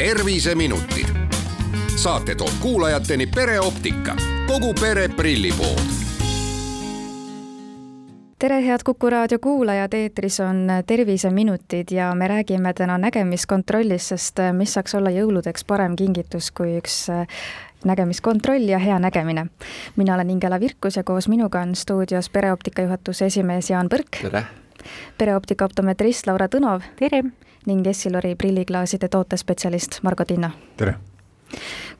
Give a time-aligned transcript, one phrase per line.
[0.00, 1.06] terviseminutid.
[1.96, 5.80] saate toob kuulajateni pereoptika, kogu pere prillipood
[8.38, 14.72] tere, head Kuku raadio kuulajad, eetris on Terviseminutid ja me räägime täna nägemiskontrollist, sest mis
[14.72, 17.10] saaks olla jõuludeks parem kingitus kui üks
[17.84, 19.46] nägemiskontroll ja hea nägemine.
[19.96, 24.22] mina olen Ingela Virkus ja koos minuga on stuudios pereoptika juhatuse esimees Jaan Põrk.
[24.22, 24.44] tere!
[25.18, 26.82] Pereoptika optometrist Laura Tõnov.
[26.98, 27.22] tere!
[27.66, 30.50] ning Essilori prilliklaaside tootespetsialist Margo Tinna.
[30.76, 30.94] tere!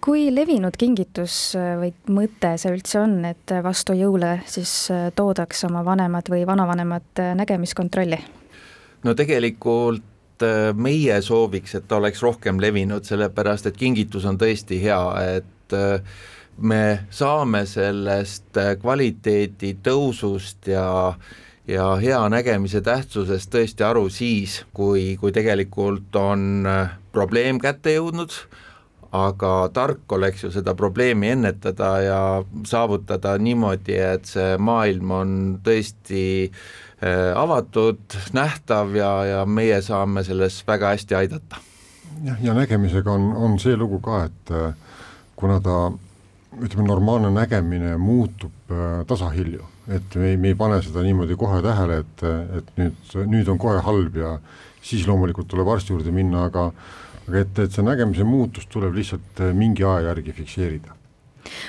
[0.00, 6.30] kui levinud kingitus või mõte see üldse on, et vastu jõule siis toodaks oma vanemad
[6.32, 8.20] või vanavanemad nägemiskontrolli?
[9.04, 14.80] no tegelikult äh, meie sooviks, et ta oleks rohkem levinud, sellepärast et kingitus on tõesti
[14.82, 15.00] hea,
[15.38, 16.18] et äh,
[16.60, 16.82] me
[17.14, 20.84] saame sellest äh, kvaliteedi tõusust ja
[21.70, 26.66] ja hea nägemise tähtsusest tõesti aru siis, kui, kui tegelikult on
[27.14, 28.34] probleem kätte jõudnud,
[29.14, 32.20] aga tark oleks ju seda probleemi ennetada ja
[32.66, 35.32] saavutada niimoodi, et see maailm on
[35.66, 36.22] tõesti
[37.36, 38.02] avatud,
[38.36, 41.62] nähtav ja, ja meie saame selles väga hästi aidata.
[42.24, 44.54] jah, ja nägemisega on, on see lugu ka, et
[45.40, 45.76] kuna ta
[46.58, 51.60] ütleme, normaalne nägemine muutub äh, tasahilju, et me ei, me ei pane seda niimoodi kohe
[51.64, 52.24] tähele, et,
[52.58, 54.36] et nüüd, nüüd on kohe halb ja
[54.82, 56.70] siis loomulikult tuleb arsti juurde minna, aga
[57.28, 60.96] aga et, et see nägemise muutus tuleb lihtsalt äh, mingi aja järgi fikseerida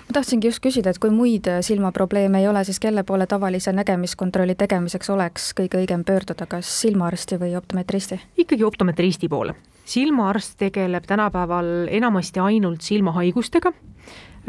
[0.07, 3.73] ma tahtsingi just küsida, et kui muid äh, silmaprobleeme ei ole, siis kelle poole tavalise
[3.75, 8.19] nägemiskontrolli tegemiseks oleks kõige õigem pöörduda, kas silmaarsti või optometristi?
[8.43, 9.55] ikkagi optometristi poole.
[9.85, 13.73] silmaarst tegeleb tänapäeval enamasti ainult silmahaigustega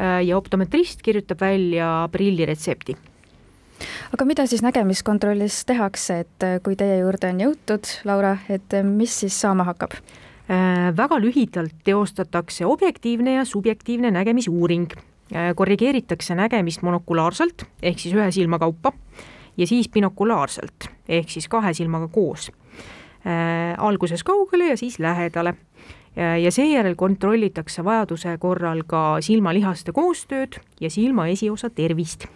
[0.00, 2.96] Äh, ja optometrist kirjutab välja prilliretsepti
[4.12, 8.84] aga mida siis nägemiskontrollis tehakse, et äh, kui teie juurde on jõutud, Laura, et äh,
[8.86, 9.98] mis siis saama hakkab?
[10.96, 14.90] väga lühidalt teostatakse objektiivne ja subjektiivne nägemisuuring.
[15.54, 18.92] korrigeeritakse nägemist monokulaarselt ehk siis ühe silma kaupa
[19.56, 22.50] ja siis binokulaarselt ehk siis kahe silmaga koos.
[23.78, 25.54] alguses kaugele ja siis lähedale
[26.16, 32.26] ja seejärel kontrollitakse vajaduse korral ka silmalihaste koostööd ja silma esiosa tervist.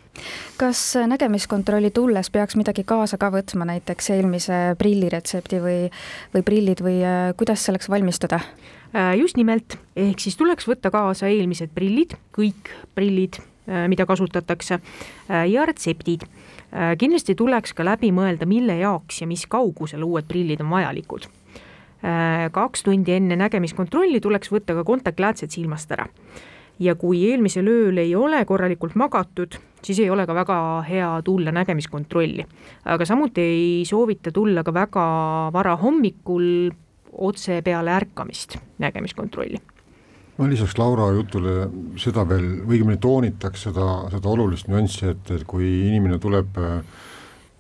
[0.56, 5.90] kas nägemiskontrolli tulles peaks midagi kaasa ka võtma, näiteks eelmise prilliretsepti või,
[6.34, 8.40] või prillid või äh, kuidas selleks valmistuda?
[8.96, 14.80] Äh, just nimelt, ehk siis tuleks võtta kaasa eelmised prillid, kõik prillid, äh, mida kasutatakse,
[15.28, 16.24] ja retseptid.
[16.98, 21.45] kindlasti tuleks ka läbi mõelda, mille jaoks ja mis kaugusel uued prillid on vajalikud Äh,
[22.52, 26.06] kaks tundi enne nägemiskontrolli tuleks võtta ka kontaktläätsed silmast ära.
[26.78, 31.52] ja kui eelmisel ööl ei ole korralikult magatud, siis ei ole ka väga hea tulla
[31.52, 32.44] nägemiskontrolli.
[32.84, 35.06] aga samuti ei soovita tulla ka väga
[35.52, 36.70] vara hommikul
[37.12, 39.58] otse peale ärkamist nägemiskontrolli
[40.36, 41.68] ma lisaks Laura jutule
[42.00, 46.80] seda veel, õigemini toonitaks seda, seda olulist nüanssi, et, et kui inimene tuleb äh,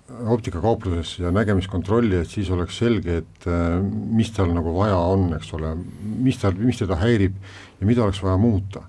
[0.06, 5.52] optikakauplusesse ja nägemiskontrolli, et siis oleks selge, et äh, mis tal nagu vaja on, eks
[5.58, 5.72] ole,
[6.22, 7.34] mis tal, mis teda häirib
[7.80, 8.86] ja mida oleks vaja muuta.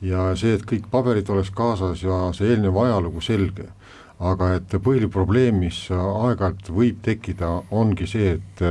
[0.00, 3.64] ja see, et kõik paberid oleks kaasas ja see eelnev ajalugu selge,
[4.22, 8.62] aga et põhiline probleem, mis aeg-ajalt võib tekkida, ongi see, et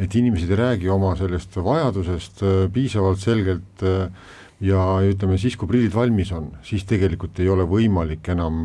[0.00, 4.08] et inimesed ei räägi oma sellest vajadusest äh, piisavalt selgelt äh,
[4.60, 8.64] ja ütleme siis, kui prillid valmis on, siis tegelikult ei ole võimalik enam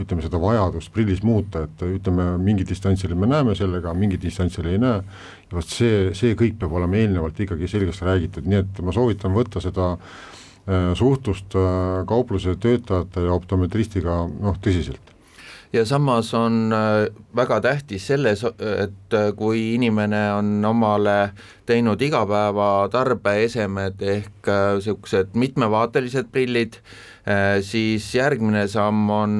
[0.00, 4.80] ütleme, seda vajadust prillis muuta, et ütleme, mingi distantsil me näeme sellega, mingi distantsil ei
[4.82, 5.02] näe,
[5.48, 9.36] ja vot see, see kõik peab olema eelnevalt ikkagi selgeks räägitud, nii et ma soovitan
[9.36, 15.17] võtta seda äh, suhtlust äh, kaupluse töötajate ja optometristiga noh, tõsiselt
[15.72, 21.32] ja samas on äh, väga tähtis selles, et äh, kui inimene on omale
[21.68, 26.80] teinud igapäevatarbeesemed ehk niisugused äh, mitmevaatelised prillid,
[27.60, 29.32] siis järgmine samm on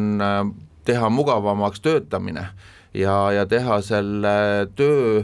[0.84, 2.42] teha mugavamaks töötamine
[2.92, 5.22] ja, ja teha selle töö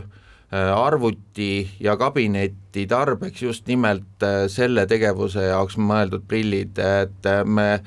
[0.55, 7.83] arvuti ja kabineti tarbeks just nimelt selle tegevuse jaoks mõeldud prillid, et me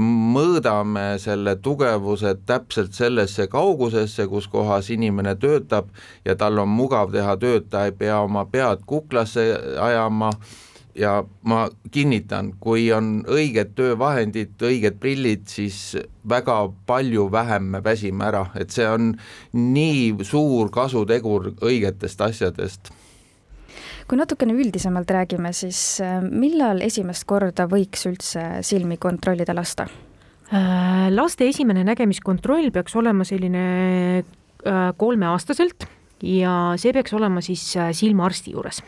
[0.00, 5.90] mõõdame selle tugevuse täpselt sellesse kaugusesse, kus kohas inimene töötab
[6.24, 10.32] ja tal on mugav teha tööd, ta ei pea oma pead kuklasse ajama.
[10.94, 15.94] Ja ma kinnitan, kui on õiged töövahendid, õiged prillid, siis
[16.28, 16.56] väga
[16.86, 19.12] palju vähem me väsime ära, et see on
[19.54, 22.90] nii suur kasutegur õigetest asjadest
[24.10, 29.86] kui natukene üldisemalt räägime, siis äh, millal esimest korda võiks üldse silmi kontrollida lasta?
[30.50, 33.64] Äh, laste esimene nägemiskontroll peaks olema selline
[34.20, 35.86] äh, kolmeaastaselt
[36.26, 37.62] ja see peaks olema siis
[37.96, 38.82] silmaarsti juures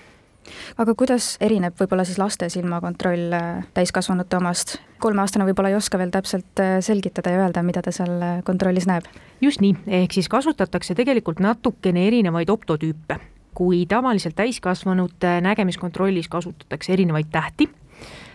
[0.83, 3.31] aga kuidas erineb võib-olla siis laste silmakontroll
[3.79, 4.75] täiskasvanute omast?
[5.03, 9.07] kolmeaastane võib-olla ei oska veel täpselt selgitada ja öelda, mida ta seal kontrollis näeb.
[9.41, 13.21] just nii, ehk siis kasutatakse tegelikult natukene erinevaid optotüüpe.
[13.55, 17.69] Kui tavaliselt täiskasvanute nägemiskontrollis kasutatakse erinevaid tähti,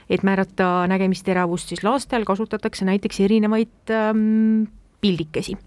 [0.10, 4.68] et määrata nägemisteravust, siis lastel kasutatakse näiteks erinevaid ähm,
[5.02, 5.58] pildikesi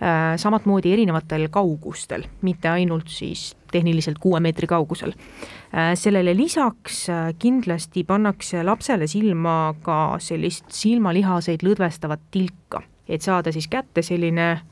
[0.00, 5.12] Äh, samamoodi erinevatel kaugustel, mitte ainult siis tehniliselt kuue meetri kaugusel.
[5.12, 13.52] Äh, sellele lisaks äh, kindlasti pannakse lapsele silma ka sellist silmalihaseid lõdvestavat tilka, et saada
[13.52, 14.62] siis kätte selline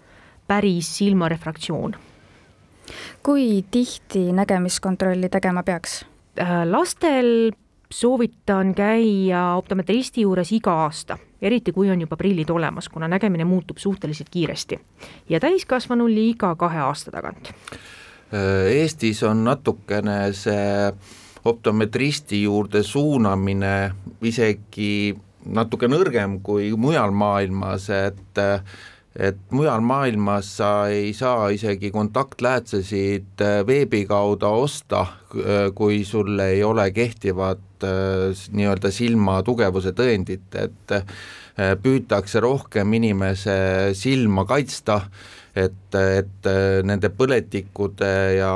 [0.48, 1.98] päris silmarefraktsioon.
[3.23, 6.05] Kui tihti nägemiskontrolli tegema peaks?
[6.64, 7.50] lastel
[7.90, 13.79] soovitan käia optometristi juures iga aasta, eriti kui on juba prillid olemas, kuna nägemine muutub
[13.79, 14.81] suhteliselt kiiresti.
[15.29, 17.52] ja täiskasvanul iga kahe aasta tagant.
[18.70, 20.93] Eestis on natukene see
[21.44, 23.93] optometristi juurde suunamine
[24.23, 28.43] isegi natuke nõrgem kui mujal maailmas, et
[29.16, 36.38] et mujal maailmas sa ei saa isegi kontaktläätsesid äh, veebi kaudu osta, äh, kui sul
[36.44, 40.96] ei ole kehtivat äh, nii-öelda silma tugevuse tõendit, et
[41.82, 45.00] püütakse rohkem inimese silma kaitsta,
[45.58, 46.46] et, et
[46.87, 48.52] nende põletikude ja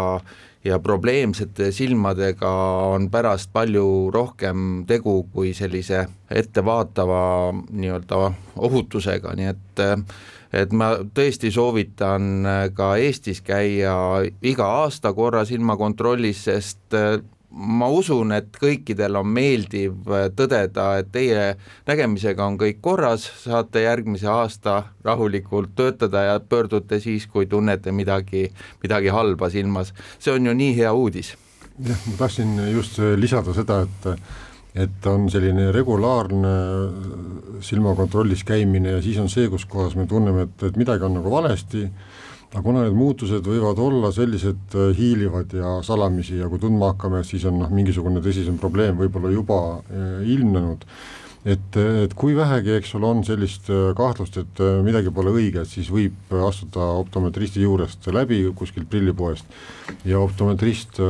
[0.65, 2.51] ja probleemsete silmadega
[2.93, 7.23] on pärast palju rohkem tegu kui sellise ettevaatava
[7.71, 8.21] nii-öelda
[8.57, 9.85] ohutusega, nii et
[10.53, 13.95] et ma tõesti soovitan ka Eestis käia
[14.45, 16.97] iga aasta korra silmakontrollis, sest
[17.53, 21.47] ma usun, et kõikidel on meeldiv äh, tõdeda, et teie
[21.89, 28.49] nägemisega on kõik korras, saate järgmise aasta rahulikult töötada ja pöördute siis, kui tunnete midagi,
[28.83, 29.93] midagi halba silmas.
[30.19, 31.35] see on ju nii hea uudis.
[31.89, 34.11] jah, ma tahtsin just lisada seda, et
[34.73, 36.53] et on selline regulaarne
[37.61, 41.31] silmakontrollis käimine ja siis on see, kus kohas me tunneme, et, et midagi on nagu
[41.31, 41.85] valesti,
[42.53, 47.23] aga kuna need muutused võivad olla sellised äh, hiilivad ja salamisi ja kui tundma hakkame,
[47.25, 50.85] siis on noh, mingisugune tõsisem probleem võib-olla juba äh, ilmnenud.
[51.43, 55.73] Et, et kui vähegi, eks ole, on sellist äh, kahtlust, et midagi pole õige, et
[55.73, 59.49] siis võib astuda optometristi juurest läbi kuskilt prillipoest
[60.07, 61.01] ja optometrist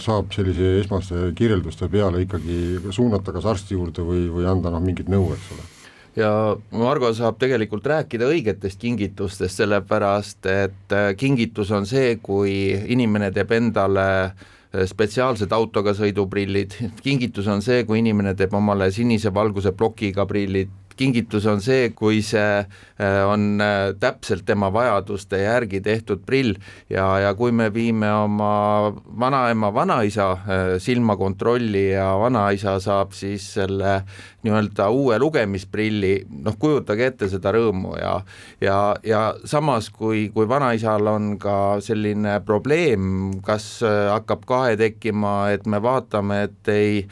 [0.00, 5.10] saab sellise esmaste kirjelduste peale ikkagi suunata kas arsti juurde või, või anda noh, mingit
[5.12, 5.70] nõu, eks ole
[6.16, 6.30] ja
[6.70, 12.52] Margo saab tegelikult rääkida õigetest kingitustest, sellepärast et kingitus on see, kui
[12.92, 18.86] inimene teeb endale äh, Äh, spetsiaalsed autoga sõiduprillid, kingitus on see, kui inimene teeb omale
[18.94, 25.42] sinise valguse plokiga prillid, kingitus on see, kui see äh, on äh, täpselt tema vajaduste
[25.42, 26.54] järgi tehtud prill.
[26.90, 34.00] Ja, ja kui me viime oma vanaema, vanaisa äh, silmakontrolli ja vanaisa saab siis selle
[34.42, 36.14] nii-öelda uue lugemisprilli,
[36.46, 38.16] noh, kujutage ette seda rõõmu ja
[38.60, 45.66] ja, ja samas, kui, kui vanaisal on ka selline probleem, kas hakkab kahe tekkima, et
[45.66, 47.06] me vaatame, et ei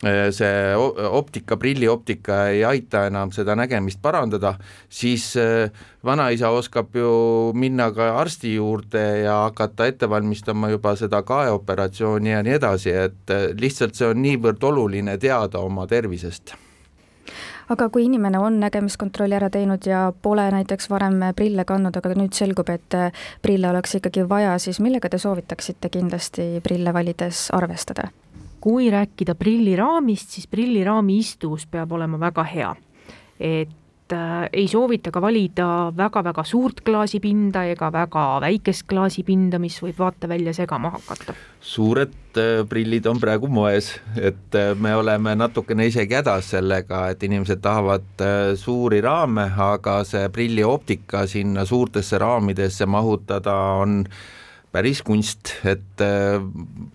[0.00, 0.76] see
[1.08, 4.54] optika, prillioptika ei aita enam seda nägemist parandada,
[4.88, 5.68] siis äh,
[6.04, 12.40] vanaisa oskab ju minna ka arsti juurde ja hakata ette valmistama juba seda kaeoperatsiooni ja
[12.42, 16.56] nii edasi, et äh, lihtsalt see on niivõrd oluline teada oma tervisest
[17.70, 22.34] aga kui inimene on nägemiskontrolli ära teinud ja pole näiteks varem prille kandnud, aga nüüd
[22.34, 22.96] selgub, et
[23.44, 28.08] prille oleks ikkagi vaja, siis millega te soovitaksite kindlasti prille valides arvestada?
[28.60, 32.76] Kui rääkida prilliraamist, siis prilliraami istus peab olema väga hea.
[33.40, 39.96] et äh, ei soovita ka valida väga-väga suurt klaasipinda ega väga väikest klaasipinda, mis võib
[39.98, 41.34] vaatevälja segama hakata.
[41.60, 47.22] suured äh, prillid on praegu moes, et äh, me oleme natukene isegi hädas sellega, et
[47.22, 54.20] inimesed tahavad äh, suuri raame, aga see prillioptika sinna suurtesse raamidesse mahutada on äh,
[54.72, 56.38] päris kunst, et äh,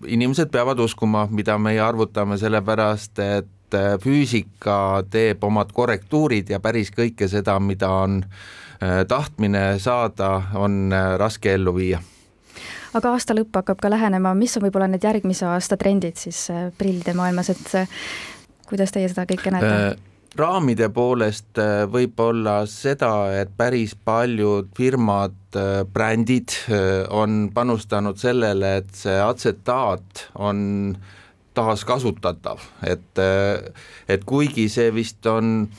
[0.06, 6.92] inimesed peavad uskuma, mida meie arvutame, sellepärast et äh, füüsika teeb omad korrektuurid ja päris
[6.96, 12.02] kõike seda, mida on äh, tahtmine saada, on raske ellu viia
[12.96, 16.46] aga aasta lõpp hakkab ka lähenema, mis on võib-olla need järgmise aasta trendid siis
[16.78, 17.74] prillide maailmas, et
[18.70, 19.98] kuidas teie seda kõike näete?
[20.38, 28.20] Raamide poolest äh, võib olla seda, et päris paljud firmad, äh, brändid äh, on panustanud
[28.20, 30.96] sellele, et see atsetaat on
[31.56, 33.20] taaskasutatav, et,
[34.12, 35.70] et kuigi see vist on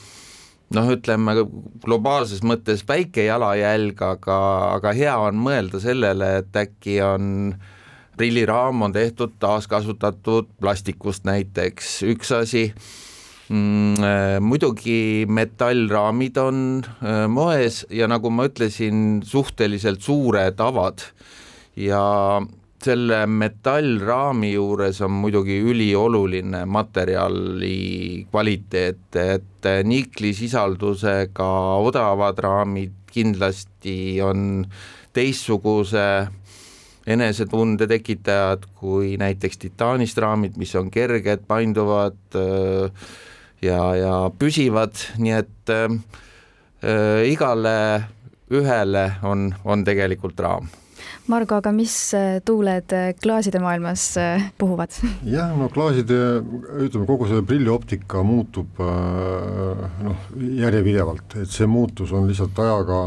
[0.74, 1.36] noh, ütleme
[1.84, 4.38] globaalses mõttes väike jalajälg, aga,
[4.74, 7.54] aga hea on mõelda sellele, et äkki on
[8.18, 12.64] prilliraam on tehtud taaskasutatud plastikust näiteks, üks asi.
[13.48, 16.58] Muidugi metallraamid on
[17.32, 21.04] moes ja nagu ma ütlesin, suhteliselt suured avad.
[21.78, 22.02] Ja
[22.82, 31.48] selle metallraami juures on muidugi ülioluline materjali kvaliteet, et niklisisaldusega
[31.88, 34.66] odavad raamid kindlasti on
[35.16, 36.04] teistsuguse
[37.08, 43.08] enesetunde tekitajad kui näiteks titaanist raamid, mis on kerged, painduvad äh,
[43.62, 45.88] ja, ja püsivad, nii et äh,
[46.82, 47.76] äh igale
[48.50, 50.68] ühele on, on tegelikult raam
[51.28, 54.94] Margo, aga mis äh, tuuled äh, klaaside maailmas äh, puhuvad?
[55.36, 56.16] jah, no klaaside,
[56.86, 60.22] ütleme kogu see prillioptika muutub noh,
[60.62, 63.02] järjepidevalt, et see muutus on lihtsalt ajaga,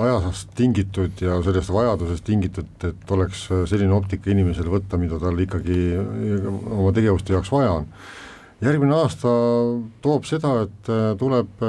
[0.00, 5.80] ajast tingitud ja sellest vajadusest tingitud, et oleks selline optika inimesel võtta, mida tal ikkagi
[5.96, 7.88] oma tegevuste jaoks vaja on.
[8.60, 9.30] Järgmine aasta
[10.02, 11.62] toob seda, et tuleb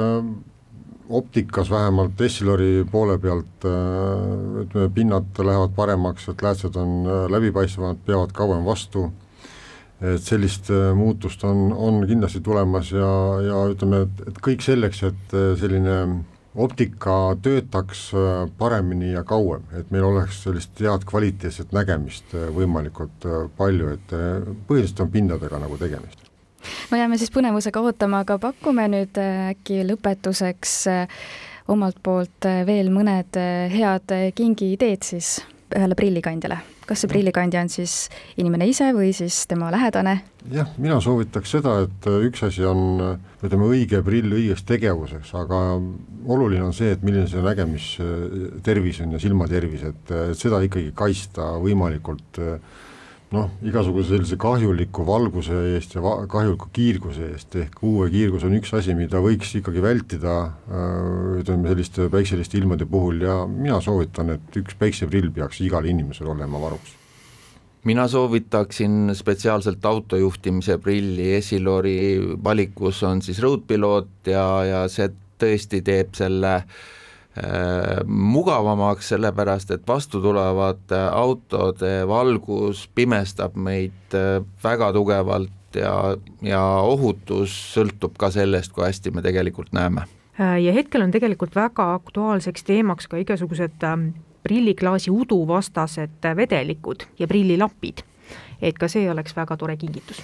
[1.12, 8.00] optikas vähemalt Essilori poole pealt äh, ütleme, pinnad lähevad paremaks, et läätsed on äh, läbipaistvamad,
[8.06, 9.10] peavad kauem vastu,
[10.00, 13.12] et sellist äh, muutust on, on kindlasti tulemas ja,
[13.48, 15.98] ja ütleme, et, et kõik selleks, et selline
[16.52, 18.10] optika töötaks
[18.58, 23.24] paremini ja kauem, et meil oleks sellist head kvaliteetset nägemist võimalikult
[23.56, 24.12] palju, et
[24.68, 26.21] põhiliselt on pindadega nagu tegemist
[26.90, 31.22] no jääme siis põnevusega ootama, aga pakume nüüd äh, äkki lõpetuseks äh,
[31.72, 33.38] omalt poolt äh, veel mõned
[33.72, 35.40] head kingiideed siis
[35.72, 36.60] ühele prillikandjale.
[36.86, 40.18] kas see prillikandja on siis inimene ise või siis tema lähedane?
[40.52, 43.00] jah, mina soovitaks seda, et üks asi on
[43.42, 45.62] ütleme, õige prill õigeks tegevuseks, aga
[46.26, 51.54] oluline on see, et milline see nägemistervis on ja silmatervis, et, et seda ikkagi kaitsta
[51.62, 52.82] võimalikult äh,
[53.32, 58.72] noh, igasuguse sellise kahjuliku valguse eest ja va-, kahjuliku kiirguse eest, ehk UV-kiirgus on üks
[58.76, 64.60] asi, mida võiks ikkagi vältida äh, ütleme, selliste päikseliste ilmade puhul ja mina soovitan, et
[64.62, 66.98] üks päikseprill peaks igal inimesel olema varuks
[67.88, 71.96] mina soovitaksin spetsiaalselt autojuhtimise prilli, Essilori
[72.44, 75.08] valikus on siis Roadpilot ja, ja see
[75.42, 77.01] tõesti teeb selle Äh,
[78.06, 87.54] mugavamaks, sellepärast et vastu tulevate autode valgus pimestab meid äh, väga tugevalt ja, ja ohutus
[87.72, 90.04] sõltub ka sellest, kui hästi me tegelikult näeme.
[90.40, 94.10] Äh, ja hetkel on tegelikult väga aktuaalseks teemaks ka igasugused ähm,
[94.44, 98.04] prilliklaasi udu vastased vedelikud ja prillilapid.
[98.62, 100.20] et ka see oleks väga tore kingitus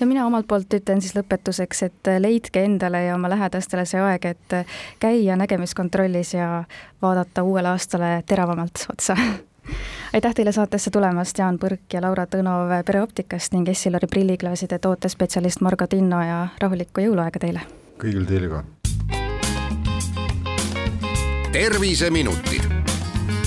[0.00, 4.24] ja mina omalt poolt ütlen siis lõpetuseks, et leidke endale ja oma lähedastele see aeg,
[4.32, 4.56] et
[5.00, 6.64] käia nägemiskontrollis ja
[7.02, 9.16] vaadata uuele aastale teravamalt otsa
[10.12, 15.86] aitäh teile saatesse tulemast, Jaan Põrk ja Laura Tõnov Pereoptikast ning Essilori prilliklaaside tootespetsialist Margo
[15.86, 17.64] Tinno ja rahulikku jõuluaega teile!
[18.00, 18.64] kõigile teile ka!
[21.52, 22.68] terviseminutid.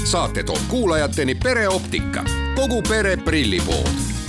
[0.03, 2.23] saate toob kuulajateni Pereoptika,
[2.55, 4.22] kogu pere prillipood